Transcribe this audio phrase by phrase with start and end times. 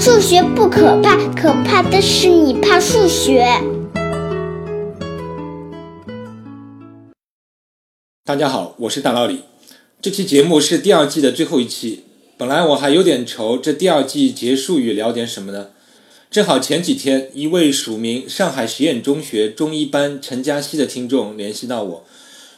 [0.00, 3.44] 数学不可怕，可怕的是你怕数学。
[8.24, 9.40] 大家好，我是大老李。
[10.00, 12.04] 这期节目是第二季的最后一期。
[12.36, 15.70] 本来我还有点愁，这第二季结束语聊点什么呢？
[16.30, 22.04] 正好前几天，一位署名上海实验中学中一班陈嘉熙的听众联系到我，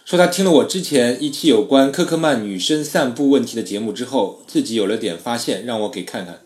[0.04, 6.41] 说他听了我之前一期有关科克曼女生散步问题的节目之后，自己有了点发现，让我给看看。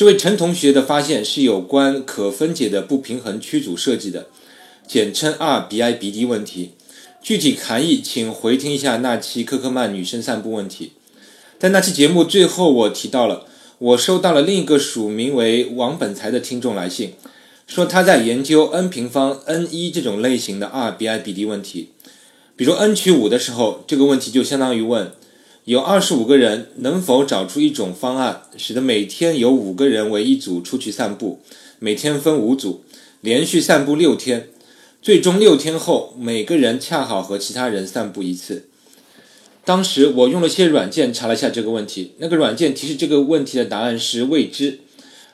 [0.00, 4.28] 这位陈同学的发现是有关可分解的不平衡曲组设计的，
[4.86, 6.70] 简称 RBIBD 问题。
[7.22, 10.92] 具体含义，请回听一下那期科克曼女生散步问题。
[11.58, 13.44] 在那期节目最后，我提到了
[13.76, 17.12] 我收到了另一个署名为王本才的听众来信，
[17.66, 21.90] 说他在研究 n 平方 n 一这种类型的 RBIBD 问题。
[22.56, 25.12] 比如 n 取五的时候，这个问题就相当于问。
[25.64, 31.40] 有二十五个人，能否找出一种方案，使得每天有五个人为一组出去散步，
[31.78, 32.82] 每天分五组，
[33.20, 34.48] 连续散步六天，
[35.02, 38.68] 最终六天后每个人恰好和其他人散步一次。
[39.62, 44.80] 当时我用了些软件查了下这个问题，那个软件提示这个问题的答案是未知。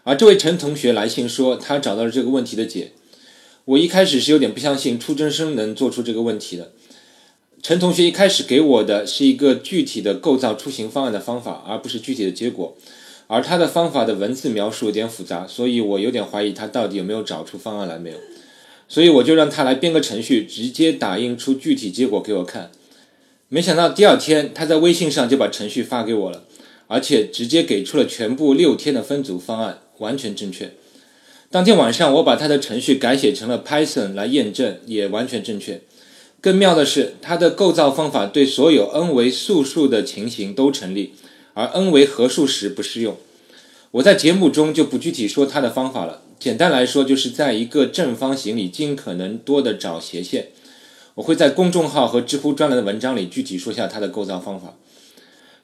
[0.03, 2.93] 而这位陈同学来信说他找到了这个问题的解。
[3.65, 6.73] 我一开始是有点不相信初中生能做出这个问题的。
[7.67, 12.77] 陈同学一开始给我的是一个具体的构造出行方案的方法，而不是具体的结果。
[13.27, 18.19] 而他的方法的文字描述有点复杂，所以我有点怀疑他到底有没有找出方案来没有。
[18.87, 22.71] 所以我就让他来编个程序，直接打印出具体结果给我看。
[23.49, 26.45] 没想到第二天他在微信上就把程序发给我了，
[26.87, 30.71] 而且直接给出了全部六天的分组方案，完全正确。
[31.51, 35.81] 当天晚上我把他的程序改写成了 Python 来验证，也完全正确。
[36.47, 41.13] 更妙的是，它的构造方法对所有 n 为素数的情形都成立，
[41.55, 43.17] 而 n 为合数时不适用。
[43.91, 46.23] 我在节目中就不具体说它的方法了。
[46.39, 50.51] 简单来说，就是在一个正方形里尽可能多的找斜线。
[51.17, 54.75] 我会在公众号和知乎专栏的文章里具体说下它的构造方法。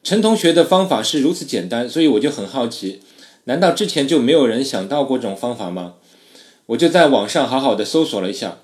[0.02, 2.98] 陈同学的方法是如此简单，所以我就很好奇，
[3.44, 5.94] 难道之前就没有人想到过这种方法吗？
[6.66, 8.58] 我就在网上好好的搜索了一下。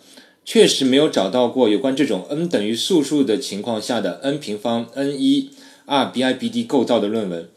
[0.51, 5.51] 确实没有找到过有关这种 n 等于素数的情况下的 n 平方 n 一
[5.87, 7.51] RBIBD 构造的论文。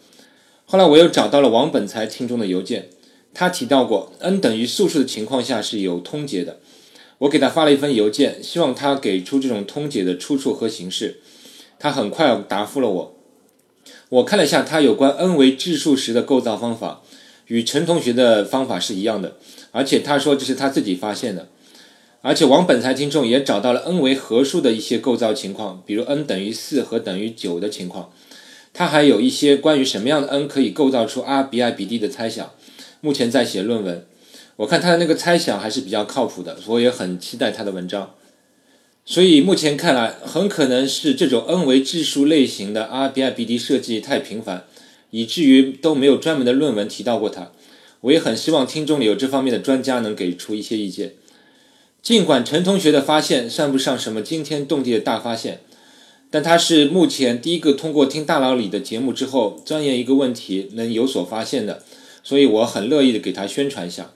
[0.65, 2.89] 后来我又找到了王本才听众的邮件，
[3.33, 6.59] 他提到过 n 等于素数的情况下是有通解的。
[7.19, 11.21] 我给他发了一封邮件，希望他给出这种通解的出处和形式。
[11.79, 13.15] 他很快答复了我。
[14.09, 17.01] 我看了一下他有关 n 为质数时的构造方法，
[17.47, 19.37] 与陈同学的方法是一样的，
[19.71, 21.47] 而且他说这是他自己发现的。
[22.21, 28.11] 而且王本才听众也找到了 n 为合数的一些构造情况，比如 n 等于四和等于九的情况。
[28.73, 32.51] 他还有一些关于什么样的 n 可以构造出 RBIBD 的猜想，
[33.01, 34.05] 目前在写论文。
[34.57, 38.13] 我看他的那个猜想还是比较靠谱的，我也很期待他的文章。
[39.03, 44.65] 所以目前看来，很可能是这种 n 为质数类型的 RBIBD 设计太频繁，
[45.09, 47.51] 以至于都没有专门的论文提到过它。
[48.01, 51.13] 我也很希望听众里有这方面的专家能给出一些意见。
[52.01, 55.61] 尽管陈同学的发现算不上什么惊天动地的大发现，
[56.31, 61.83] 但他是目前第一个通过听大佬李的节目之后钻研一个问题能有所发现的，
[62.23, 64.11] 所以我很乐意的给他宣传一下。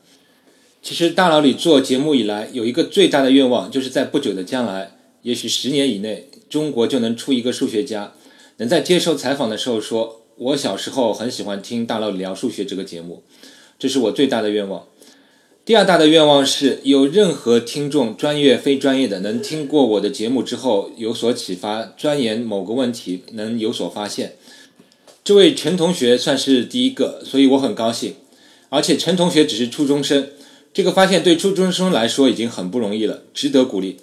[0.81, 4.91] 其实大佬李做节目以来有一个最大的愿望，就是在不久的将来，
[5.21, 8.13] 也许十年以内，中国就能出一个数学家，
[8.57, 13.23] 能在接受采访的时候说：“我小时候很喜欢听大佬李聊数学这个节目。”
[13.77, 14.87] 这是我最大的愿望。
[15.65, 24.35] 第二大的愿望是有任何听众，专业非专业的，能听过我的节目之后有所启发，钻研某个问题能有所发现。
[25.23, 28.13] 这位陈同学算是第一个，所以我很高兴。
[28.69, 30.27] 而且陈同学只是初中生，
[30.71, 33.97] 这个发现对初中生来说已经很不容易了，值得鼓励。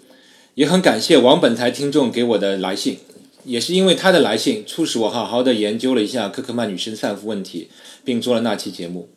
[0.56, 2.98] 也很感谢王本台听众给我的来信，
[3.44, 7.68] 也是因为他的来信，促使我好好的研究了一下科克曼女生散步问题，
[8.04, 9.08] 并做了那期节目。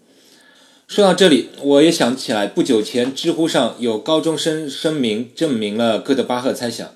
[0.87, 6.91] 说到这里，我也想起来，不久前知乎上有高中生声明证明了哥德巴赫猜想，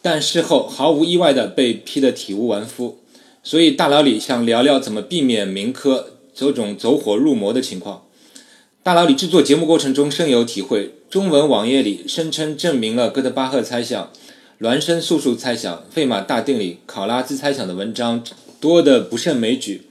[0.00, 3.00] 但事后毫无意外的被批得体无完肤。
[3.42, 8.04] 所以大佬李想聊聊怎么避免民科这种走火入魔的情况。
[8.84, 14.12] 大佬李制作节目过程中深有体会，中文网页里声称证明了哥德巴赫猜想、
[14.60, 18.22] 孪生素数猜想、费马大定理、考拉兹猜想的文章
[18.60, 19.82] 多得不胜枚举。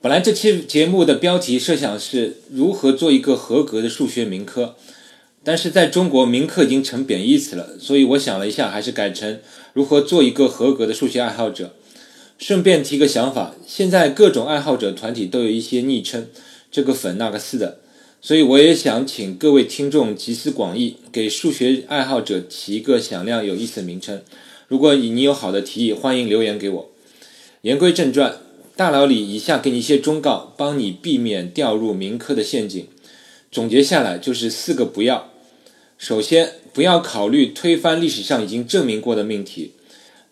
[0.00, 4.76] 本来这期节目的标题设想是如何做一个合格的数学民科，
[5.42, 9.40] 但是在中国民科已经成贬义词了，所以我想了一下，还是改成
[9.72, 11.74] 如何做一个合格的数学爱好者。
[12.38, 16.28] 顺便提个想法，现在各种爱好者团体都有一些昵称，
[16.70, 17.80] 这个粉那个似的。
[18.22, 24.22] 所以我也想请各位听众集思广益，给数学爱好者起一个响亮有意思的名称。
[24.68, 26.90] 如果你有好的提议，欢迎留言给我。
[27.62, 28.36] 言归正传，
[28.78, 32.86] 大佬里以下给你一些忠告，帮你避免掉入民科的陷阱。
[33.50, 35.32] 总结下来就是四个不要。
[35.98, 39.72] 首先，不要考虑推翻历史上已经证明过的命题。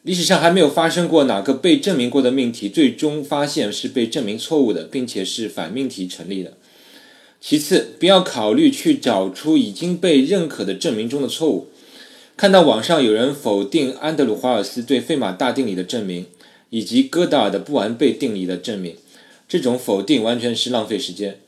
[0.03, 6.53] 历史上还没有发生过哪个被证明过的命题最终发现是被证明错误的，并且是反命题成立的。
[7.41, 11.67] 其次，不要考虑去找出已经被认可的证明中的错误。
[12.37, 16.27] 看到网上有人否定安德鲁·华尔斯对费马大定理的证明，
[16.71, 18.97] 以及哥德尔的不完备定理的证明，
[19.49, 21.39] 这种否定完全是浪费时间。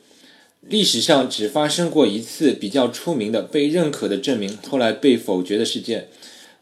[0.61, 6.09] 历史上只发生过一次比较出名的被认可的证明，后来被否决的事件，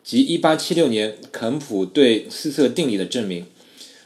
[0.03, 3.45] 即1876年肯普对四色定理的证明。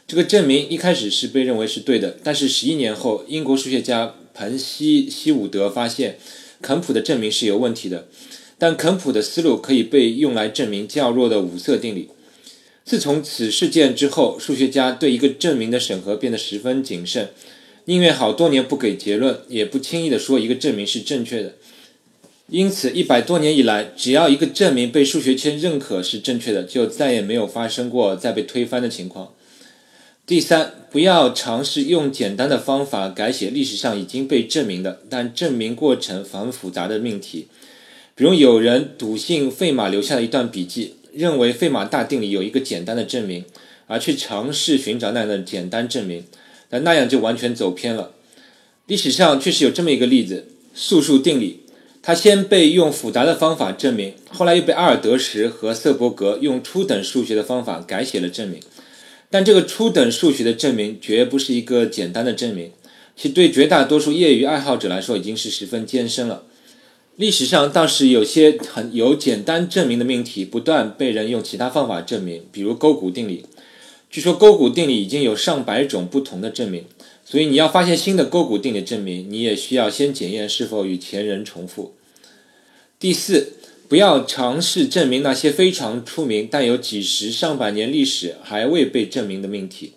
[0.06, 4.14] 这个证明一开始是被认为是对的，但是十一年后，英国数学家。
[4.34, 6.16] 彭西西伍德发现，
[6.62, 8.08] 肯普的证明是有问题的，
[8.56, 12.08] 但肯普的思路可以被用来证明较弱的五色定理。
[12.92, 17.30] 自从此事件之后，数学家对一个证明的审核变得十分谨慎，
[17.86, 21.54] 宁愿好多年不给结论，也不轻易地说一个证明是正确的。
[22.50, 29.32] 因此，一百多年以来，只要一个证明被数学圈认可是正确的，就再也没有发生过再被推翻的情况。
[30.26, 37.48] 第三，不要尝试用简单的方法改写历史上已经被证明的，但证明过程繁复杂的命题。
[38.14, 43.44] 比如，有人笃信费马留下的一段笔记，认为费马大定理有一个简单的证明，
[43.86, 46.24] 而去尝试寻找那样的简单证明，
[46.68, 48.12] 但那样就完全走偏了。
[48.86, 51.60] 历史上确实有这么一个例子：素数定理，
[52.02, 58.60] 它先被用复杂的方法证明，后来又被阿尔德什和瑟伯格用初等数学的方法改写了证明。
[59.30, 62.70] 但这个初等数学的证明绝不是一个简单的证明，
[63.16, 66.44] 其对绝大多数业余爱好者来说已经是十分艰深了。
[67.22, 73.46] 历史上倒是有些很有简单证明的命题，不断被人用其他方法证明，比如勾股定理。
[74.10, 76.84] 据说勾股定理已经有上百种不同的证明，
[77.24, 81.94] 所以你要发现新的勾股定理证明，你也需要先检验是否与前人重复。
[82.98, 83.52] 第四。
[83.88, 89.92] 不要尝试证明那些非常出名但有几十上百年历史还未被证明的命题。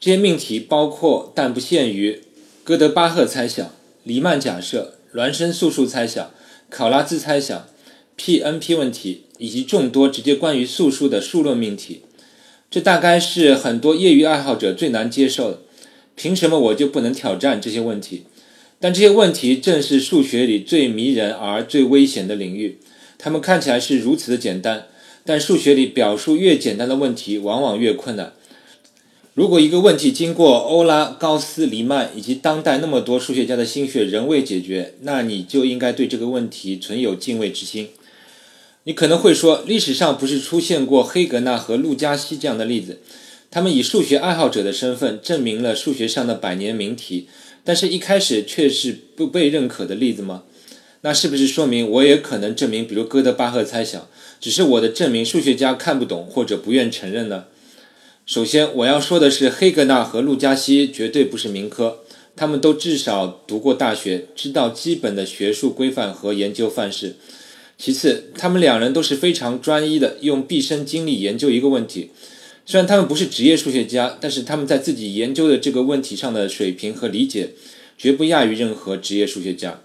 [0.00, 2.22] 这些命题包括但不限于
[2.62, 3.70] 哥德巴赫猜想、
[4.02, 6.30] 黎曼假设、孪生素数猜想、
[6.74, 7.68] 考拉兹猜想、
[8.16, 12.00] P-NP 问题以及众多直接关于素数的数论命题。
[12.68, 15.60] 这大概是很多业余爱好者最难接受的。
[16.16, 18.24] 凭什么我就不能挑战这些问题？
[18.80, 22.78] 但这些问题正是数学里最迷人而最危险的领域。
[23.18, 24.86] 它们看起来是如此的简单，
[25.24, 28.32] 但数学里表述越简单的问题，往往越困难。
[29.34, 37.88] 如果一个问题经过欧拉、高斯、黎曼以及当代那么多数学家的心血仍未解决，那你就应该对这个问题存有敬畏之心。
[38.84, 43.00] 你可能会说，历史上不是出现过黑格纳和陆加西这样的例子？
[43.50, 47.26] 他们以数学爱好者的身份证明了数学上的百年名题，
[47.64, 50.44] 但是一开始却是不被认可的例子吗？
[51.00, 54.06] 那是不是说明我也可能证明，比如哥德巴赫猜想，
[54.40, 57.46] 只是我的证明数学家看不懂或者不愿承认呢？
[58.26, 61.98] 首先，我要说的是，黑格纳和陆加西绝对不是民科，
[62.34, 67.16] 他们都至少读过大学，知道基本的学术规范和研究范式。
[67.76, 72.12] 其次，他们两人都是非常专一的，用毕生精力研究一个问题。
[72.64, 77.50] 虽然他们不是职业数学家，但是他们在自己研究的这个问题上的水平和理解，
[77.98, 79.82] 绝不亚于任何职业数学家。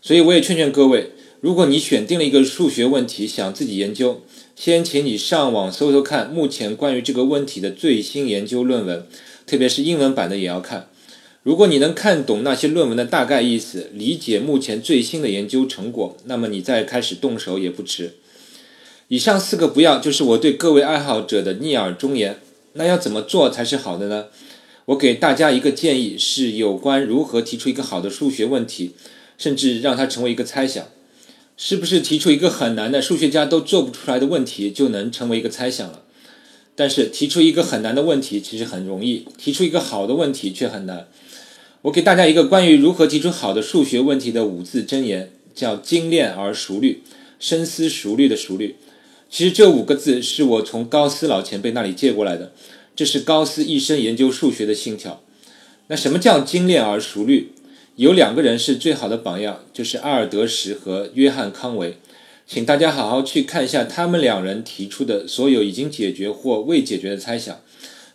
[0.00, 4.22] 所以我也劝劝各位，如果你选定了一个数学问题想自己研究，
[4.60, 9.06] 先请你上网搜搜看目前关于这个问题的最新研究论文，
[9.46, 10.90] 特别是英文版的也要看。
[11.42, 18.16] 如果你能看懂那些论文的大概意思，理解目前最新的研究成果，那么你再开始动手也不迟。
[19.08, 22.38] 以上四个不要，就是我对各位爱好者的逆耳忠言。
[22.74, 24.26] 那要怎么做才是好的呢？
[24.84, 28.92] 我给大家一个建议，是有关如何提出一个好的数学问题。
[29.38, 30.86] 甚至让它成为一个猜想，
[31.62, 36.04] 是不是提出一个很难的数学家都做不出来的问题就能成为一个猜想了？
[36.74, 41.06] 但是提出一个很难的问题其实很容易，提出一个好的问题却很难。
[41.82, 47.02] 我给大家一个关于如何提出好的数学问题的五字真言，叫精炼而熟虑，
[47.38, 48.76] 深思熟虑的熟虑。
[49.28, 52.54] 其实这五个字是我从高斯老前辈那里借过来的，
[52.96, 55.22] 这是高斯一生研究数学的信条。
[55.88, 57.52] 那什么叫精炼而熟虑？
[58.00, 61.98] 有两个人是最好的榜样，就是阿尔德什和约翰康维，
[62.46, 67.60] 请大家好好去看一下他们两人提出的所有已经解决或未解决的猜想。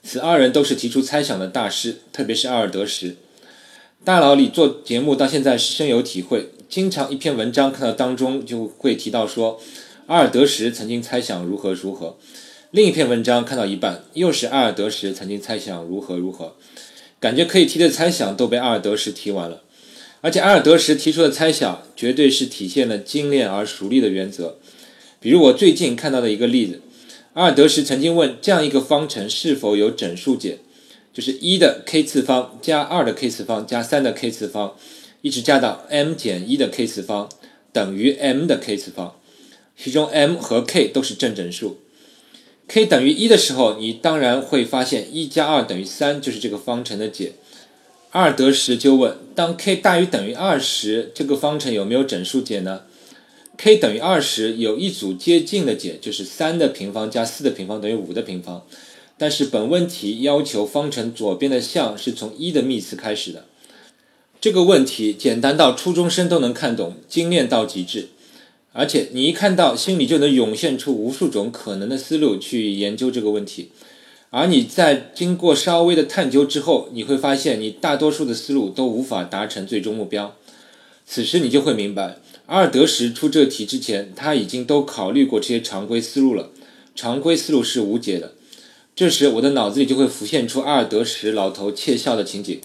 [0.01, 3.15] 此二人都是提出猜想的大师，特别是阿尔德什。
[4.03, 9.61] 大佬里做节目到现在深有体会，经常一篇文章看到当中就会提到说，
[10.07, 12.17] 阿尔德什曾经猜想如何如何，
[12.71, 16.55] 另一篇文章看到一半又是阿尔德什曾经猜想如何如何，
[17.19, 19.61] 感觉可以提的猜想都被阿尔德什提完了，
[20.25, 24.57] 而且阿尔德什提出的猜想绝对是体现了精炼而熟练的原则。
[25.19, 26.81] 比如我最近看到的一个例子，
[27.33, 30.57] 阿尔德什曾经问这样一个方程是否有整数解，
[31.13, 34.75] 就是一的 k 次方加二的 k 次方加三的 k 次方，
[35.21, 37.29] 一直加到 m 减一的 k 次方
[37.71, 39.19] 等于 m 的 k 次方，
[39.77, 41.77] 其中 m 和 k 都是正整数。
[42.67, 47.33] k 等于一的时候，你当然会发现一加二等于三就是这个方程的解。
[48.15, 52.83] 阿尔德什就问：当 k 大于等于二时，这个方程有没有整数解呢
[53.57, 58.65] ？k 等于二十，有一组接近的解，就是三的平方加四的平方等于五的平方。
[59.17, 63.43] 但是本问题要求方程左边的项是从一的幂次开始的。
[64.39, 68.07] 这个问题简单到初中生都能看懂，精炼到极致。
[68.71, 73.71] 而且你一看到，心里就能涌现出无数种可能的思路去研究这个问题。
[74.37, 80.35] 而你在经过稍微的探究之后，你会发现你大多数的思路都无法达成最终目标。
[81.05, 82.17] 此时你就会明白。
[82.47, 86.49] 阿尔德什出这题之前，他已经都考虑过这些常规思路了。
[86.93, 88.33] 常规思路是无解的。
[88.93, 92.59] 这时，我的脑子里就会浮现出阿尔德什老头窃笑的情景。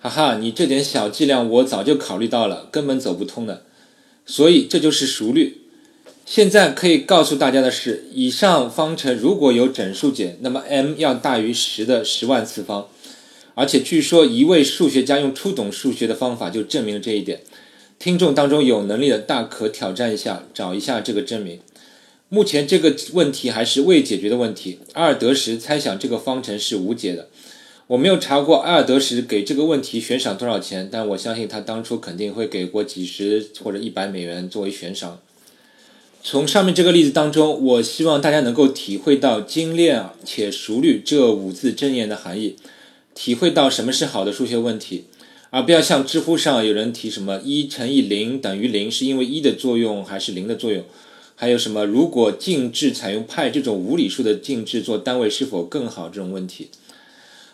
[0.00, 3.62] 哈哈，你这点小伎俩我早就考虑到了，根本走不通的。
[4.26, 5.60] 所以这就是熟虑。
[6.26, 12.88] 现在可以告诉大家的是，以上方程如果有整数解，那么 m 要大于十的十万次方。
[13.54, 17.40] 而且据说一位数学家用初懂数学的方法就证明了这一点。
[17.98, 21.60] 听众当中有能力的，大可挑战一下，找一下这个证明。
[22.30, 24.80] 目前这个问题还是未解决的问题。
[24.94, 27.28] 阿尔德什猜想这个方程是无解的。
[27.88, 35.20] 我没有查过阿尔德什给这个问题悬赏多少钱，但我相信他当初肯定会给过几十或者一百美元作为悬赏。
[36.26, 42.56] 从上面这个例子当中，我希望大家能够体会到“精炼且熟虑”这五字真言的含义，
[43.14, 45.04] 体会到什么是好的数学问题。
[45.50, 50.82] 而不要像知乎上有人提什么一乘以零等于零，是因为一的作用还是零的作用？
[51.34, 56.68] 还有什么如果进制采用派这种无理数的进制做单位是否更好这种问题？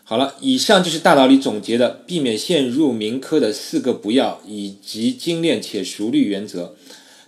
[0.04, 6.76] 好了，以上就是大脑里总结的避免陷入民科的四个不要以及精炼且熟虑原则。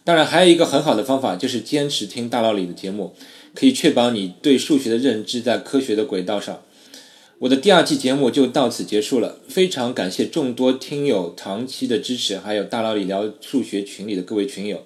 [0.05, 3.15] 当然，还有一个很好的方法就是坚持听大脑里的节目，
[3.55, 6.63] 可以确保你对数学的认知在科学的轨道上。
[7.39, 14.85] 我的第二季节目就到此结束了，非常感谢众多听友长期的支持，还有大佬理聊数学群里的各位群友，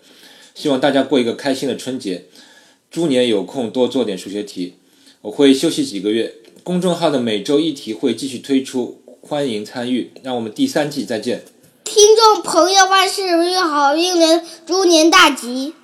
[0.54, 2.24] 希望大家过一个开心的春节，
[2.90, 4.74] 猪年有空多做点数学题。
[5.22, 10.10] 我会休息几个月，公众号的每周一题会继续推出，欢迎参与。
[10.22, 11.42] 让我们第三季再见。
[11.96, 15.74] 听众朋友万事如意，好运连，猪年大吉。